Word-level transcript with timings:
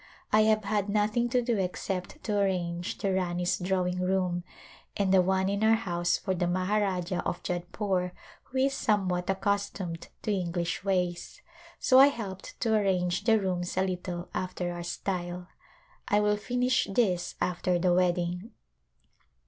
I 0.33 0.41
have 0.45 0.63
had 0.63 0.89
nothing 0.89 1.29
to 1.29 1.43
do 1.43 1.59
except 1.59 2.23
to 2.23 2.39
arrange 2.39 2.97
the 2.97 3.13
Rani's 3.13 3.59
drawing 3.59 3.99
room, 3.99 4.43
and 4.97 5.13
the 5.13 5.21
one 5.21 5.47
in 5.47 5.63
our 5.63 5.75
house 5.75 6.17
for 6.17 6.33
the 6.33 6.47
Maharajah 6.47 7.21
of 7.23 7.43
Jodhpore 7.43 8.09
who 8.45 8.57
is 8.57 8.73
somewhat 8.73 9.29
ac 9.29 9.33
A 9.33 9.33
Royal 9.33 9.37
Wedding 9.37 9.43
customed 9.43 10.07
to 10.23 10.31
English 10.33 10.83
ways, 10.83 11.43
so 11.79 11.99
I 11.99 12.07
helped 12.07 12.59
to 12.61 12.73
arrange 12.73 13.25
the 13.25 13.39
rooms 13.39 13.77
a 13.77 13.83
little 13.85 14.27
after 14.33 14.71
our 14.73 14.81
style. 14.81 15.49
I 16.07 16.19
will 16.19 16.35
finish 16.37 16.87
this 16.91 17.35
after 17.39 17.77
the 17.77 17.93
wedding. 17.93 18.53